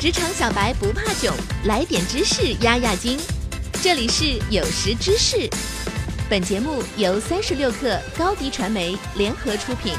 [0.00, 1.34] 职场小白不怕囧，
[1.66, 3.18] 来点知识压压惊。
[3.82, 5.50] 这里是有识知识，
[6.30, 9.94] 本节目由三十六克高低传媒联合出品。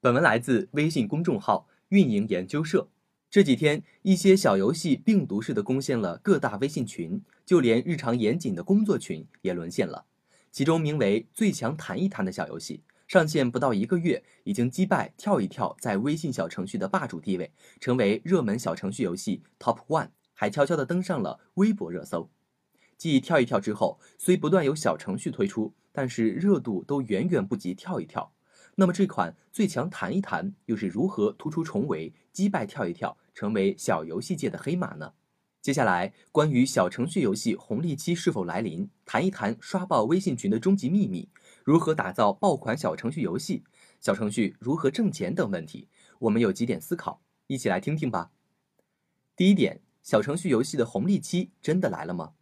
[0.00, 2.88] 本文来自微信公众号“运营研究社”。
[3.30, 10.06] 这几天，一些小游戏病毒式的攻陷了各大微信群，就连日常严谨的工作群也沦陷了。
[10.50, 22.28] 其中名为“最强弹一弹”的小游戏，上线不到一个月，已经击败跳一跳在微信小程序的霸主地位，成为热门小程序游戏 Top One，还悄悄地登上了微博热搜。
[22.98, 28.30] 继跳一跳之后，虽不断有小程序推出，但是热度都远远不及跳一跳。
[28.74, 35.14] 那么这款最强弹一弹又是如何突出重围、击败跳一跳，成为小游戏界的黑马呢？
[35.60, 41.28] 接下来，关于小程序游戏红利期是否来临，谈一谈刷爆微信群的终极秘密，
[41.64, 43.64] 如何打造爆款小程序游戏，
[44.00, 45.88] 小程序如何挣钱等问题，
[46.20, 48.30] 我们有几点思考，一起来听听吧。
[49.34, 52.32] 第一点，小程序游戏的红利期真的来了吗？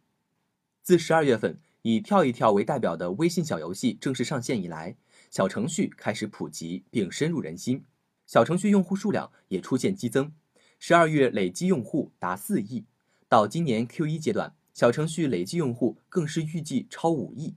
[0.83, 4.95] 自十二月份以跳一跳为代表的微信小游戏正式上线以来。
[5.29, 7.83] 小程序开始普及并深入人心，
[8.25, 10.31] 小程序用户数量也出现激增，
[10.79, 12.85] 十二月累计用户达四亿，
[13.29, 17.55] 到今年 Q 一阶段，小程序累计用户更是预计超五亿。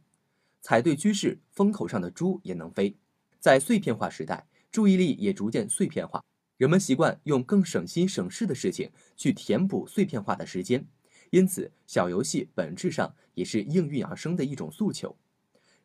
[0.60, 2.96] 踩对趋势，风口上的猪也能飞。
[3.38, 6.24] 在碎片化时代，注意力也逐渐碎片化，
[6.56, 10.86] 人们习惯用更省心省事的事情去填补碎片化的时间，
[11.30, 15.16] 因此小游戏本质上也是应运而生的一种诉求。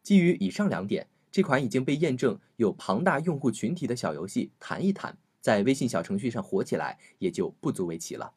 [0.02, 1.08] 基于以上两点。
[1.32, 8.32] 这款已经被验证有庞大用户群体的小游戏，谈一谈在微信小程序上火起来也就不足为奇了。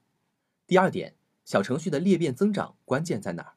[0.67, 1.15] 第二点，
[1.49, 3.55] 小程序的裂变增长关键在哪儿？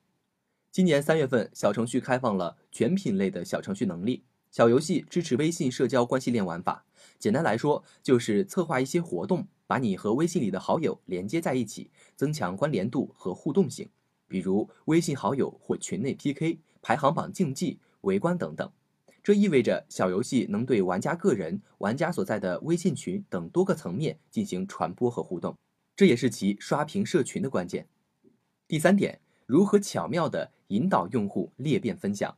[0.71, 6.85] 今年三月份，小程序开放了全品类的小程序能力，小游戏支持微信社交关系链玩法。
[7.19, 13.89] 简单来说，就是策划一些活动，把你和微信里的好友连接在一起，增强关联度和互动性，
[14.25, 18.71] 比如微信好友或群内 PK、排行榜竞技、围观等等。
[19.21, 25.53] 这意味着小游戏能对玩家个人、玩家所在的微信群等多个层面进行传播和互动，
[26.01, 27.87] 这也是其刷屏社群的关键。
[28.67, 32.35] 第三点，如何巧妙地引导用户裂变分享？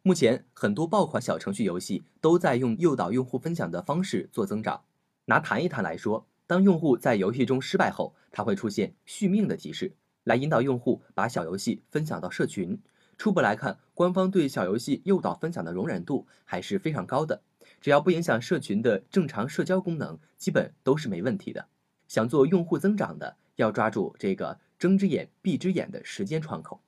[0.00, 4.82] 目前很多爆款小程序游戏都在用诱导用户分享的方式做增长。
[5.26, 9.92] 拿弹一弹来说，当用户在游戏中失败后，它会出现续命的提示，
[10.24, 12.80] 来引导用户把小游戏分享到社群。
[13.18, 17.42] 初步来看，官方对小游戏诱导分享的容忍度还是非常高的，
[17.78, 21.68] 只要不影响社群的正常社交功能，基本都是没问题的。
[22.08, 26.80] 想做用户增长的，要抓住这个睁只眼闭只眼的时间窗口。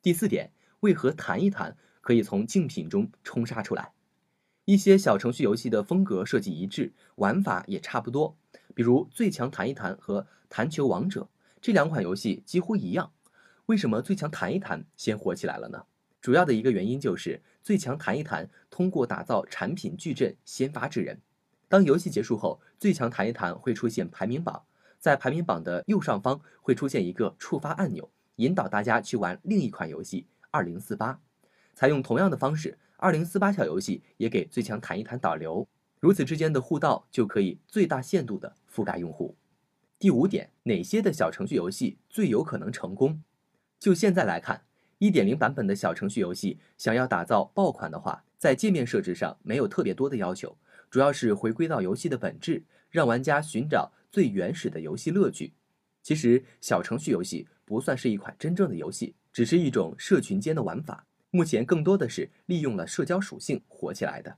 [0.00, 0.50] 第四点，
[0.80, 3.92] 为何弹一弹可以从竞品中冲杀出来？
[4.64, 8.36] 一些小程序游戏的风格设计一致，玩法也差不多，
[8.74, 11.22] 比如《最强弹一弹》和《弹球王者》
[11.60, 13.12] 这两款游戏几乎一样。
[13.66, 15.84] 为什么最强弹一弹先火起来了呢？
[16.20, 21.20] 主要的一个原因就是最强弹一弹通过打造产品矩阵先发制人。
[21.72, 24.62] 当游戏结束后，最强弹一弹会出现排名榜，
[24.98, 31.18] 在排名榜的右上方会出现一个触发按钮，引导大家去玩另一款游戏二零四八。
[31.74, 35.66] 采用同样的方式，二零四八小游戏也给最强弹一弹导流，
[35.98, 39.34] 如此之间的互道就可以最大限度的覆盖用户。
[39.98, 43.22] 第五点，哪些的小程序游戏最有可能成功？
[43.78, 44.62] 就现在来看，
[44.98, 50.54] 一点零版本的小程序游戏想要打造爆款的话，在界面设置上没有特别多的要求，
[50.92, 55.54] 主要是回归到游戏的本质，让玩家寻找最原始的游戏乐趣。
[56.02, 61.06] 其实，小程序游戏不算是一款真正的游戏，只是一种社群间的玩法。
[61.30, 64.36] 目前更多的是利用了社交属性火起来的。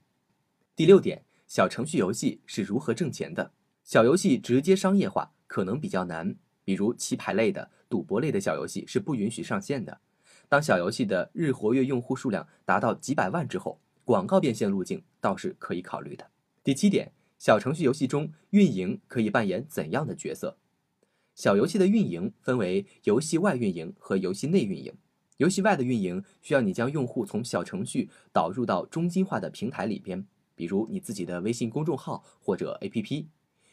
[0.76, 3.50] 第六点，小程序游戏是如何挣钱的？
[3.82, 6.36] 小游戏直接商业化可能比较难。
[6.62, 10.00] 比如棋牌类的、赌博类的小游戏是不允许上线的。
[10.48, 16.24] 当小游戏的日活跃用户数量达到几百万之后，广告变现路径倒是可以考虑的。
[16.64, 20.56] 第七点，小程序游戏中运营可以扮演怎样的角色？
[21.34, 24.90] 小游戏的运营分为游戏外运营和游戏内运营。
[25.36, 33.26] 游戏外的运营需要你将用户从小程序导入到中心化的平台里边，比如你自己的微信公众号或者 APP。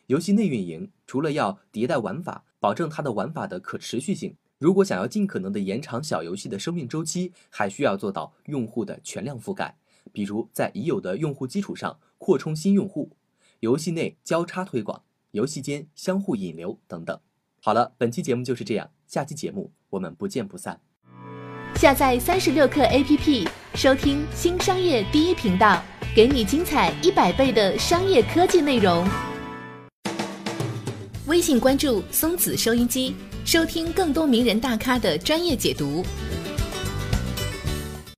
[0.08, 4.36] 游戏内运营除了要迭代玩法，保证它的玩法的可持续性。
[4.58, 9.78] 如果想要尽可能的延长小游戏的生命周期，还需要做到用户的全量覆盖，
[10.12, 13.12] 比如在已有的用户基础上扩充新用户，
[13.62, 17.20] 游戏内交叉推广，游戏间相互引流等等。
[17.62, 20.80] 好了，本期节目就是这样，下期节目我们不见不散。
[21.76, 25.82] 下载三十六课 APP，收听新商业第一频道。
[26.14, 29.08] 给你精彩一百倍的商业科技内容。
[31.26, 33.16] 微信关注松子收音机，
[33.46, 36.04] 收听更多名人大咖的专业解读。